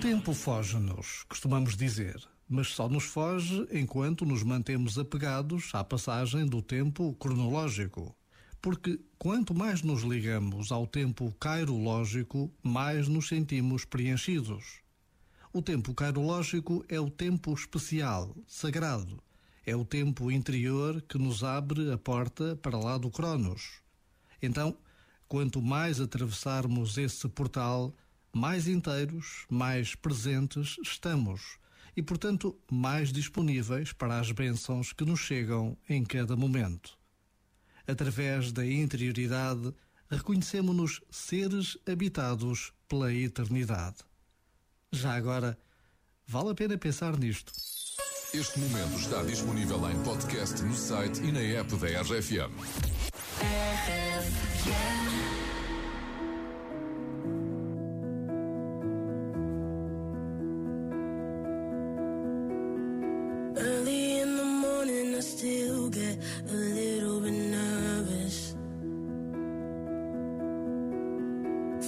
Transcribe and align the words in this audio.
tempo 0.00 0.34
foge-nos, 0.34 1.24
costumamos 1.28 1.74
dizer, 1.74 2.22
mas 2.48 2.68
só 2.68 2.88
nos 2.88 3.04
foge 3.04 3.66
enquanto 3.72 4.26
nos 4.26 4.42
mantemos 4.42 4.98
apegados 4.98 5.70
à 5.72 5.82
passagem 5.82 6.44
do 6.46 6.60
tempo 6.60 7.14
cronológico. 7.14 8.14
Porque 8.60 9.00
quanto 9.18 9.54
mais 9.54 9.82
nos 9.82 10.02
ligamos 10.02 10.70
ao 10.70 10.86
tempo 10.86 11.32
cairológico, 11.40 12.52
mais 12.62 13.08
nos 13.08 13.28
sentimos 13.28 13.84
preenchidos. 13.84 14.80
O 15.52 15.62
tempo 15.62 15.94
cairológico 15.94 16.84
é 16.88 17.00
o 17.00 17.08
tempo 17.08 17.54
especial, 17.54 18.36
sagrado. 18.46 19.22
É 19.64 19.74
o 19.74 19.84
tempo 19.84 20.30
interior 20.30 21.00
que 21.02 21.16
nos 21.16 21.42
abre 21.42 21.90
a 21.90 21.96
porta 21.96 22.54
para 22.56 22.78
lá 22.78 22.98
do 22.98 23.10
Cronos. 23.10 23.80
Então, 24.42 24.76
quanto 25.26 25.62
mais 25.62 26.00
atravessarmos 26.00 26.98
esse 26.98 27.26
portal, 27.28 27.94
mais 28.36 28.68
inteiros, 28.68 29.46
mais 29.48 29.94
presentes 29.94 30.76
estamos 30.82 31.56
e, 31.96 32.02
portanto, 32.02 32.54
mais 32.70 33.10
disponíveis 33.10 33.94
para 33.94 34.20
as 34.20 34.30
bênçãos 34.30 34.92
que 34.92 35.06
nos 35.06 35.20
chegam 35.20 35.74
em 35.88 36.04
cada 36.04 36.36
momento. 36.36 36.98
Através 37.86 38.52
da 38.52 38.66
interioridade, 38.66 39.72
reconhecemos-nos 40.10 41.00
seres 41.10 41.78
habitados 41.90 42.74
pela 42.86 43.10
eternidade. 43.10 43.96
Já 44.92 45.14
agora, 45.14 45.58
vale 46.26 46.50
a 46.50 46.54
pena 46.54 46.76
pensar 46.76 47.18
nisto. 47.18 47.50
Este 48.34 48.58
momento 48.58 48.98
está 48.98 49.22
disponível 49.22 49.90
em 49.90 50.02
podcast 50.02 50.62
no 50.62 50.74
site 50.74 51.22
e 51.22 51.32
na 51.32 51.40
app 51.40 51.74
da 51.76 52.02
RFM. 52.02 52.52
Early 54.68 55.35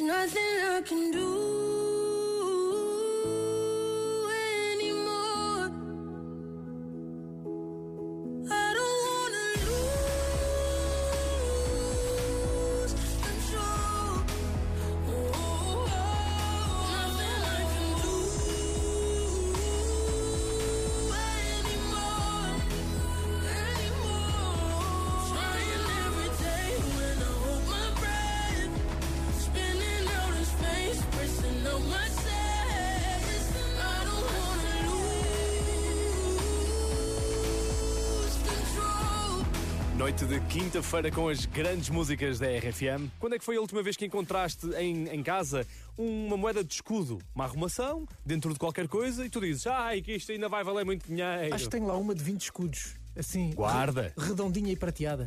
Nothing 0.00 0.42
I 0.42 0.82
can 0.82 1.10
do 1.10 1.69
Noite 40.00 40.24
de 40.24 40.40
quinta-feira 40.46 41.10
com 41.10 41.28
as 41.28 41.44
grandes 41.44 41.90
músicas 41.90 42.38
da 42.38 42.46
RFM. 42.46 43.10
Quando 43.18 43.34
é 43.34 43.38
que 43.38 43.44
foi 43.44 43.58
a 43.58 43.60
última 43.60 43.82
vez 43.82 43.98
que 43.98 44.06
encontraste 44.06 44.66
em, 44.78 45.06
em 45.08 45.22
casa 45.22 45.66
uma 45.98 46.38
moeda 46.38 46.64
de 46.64 46.72
escudo? 46.72 47.18
Uma 47.34 47.44
arrumação 47.44 48.08
dentro 48.24 48.50
de 48.50 48.58
qualquer 48.58 48.88
coisa 48.88 49.26
e 49.26 49.28
tu 49.28 49.42
dizes, 49.42 49.66
ai, 49.66 50.00
que 50.00 50.12
isto 50.12 50.32
ainda 50.32 50.48
vai 50.48 50.64
valer 50.64 50.86
muito 50.86 51.06
dinheiro. 51.06 51.54
Acho 51.54 51.64
que 51.64 51.70
tenho 51.70 51.86
lá 51.86 51.98
uma 51.98 52.14
de 52.14 52.24
20 52.24 52.40
escudos. 52.40 52.94
Assim, 53.14 53.50
Guarda. 53.50 54.14
redondinha 54.16 54.72
e 54.72 54.76
prateada. 54.76 55.24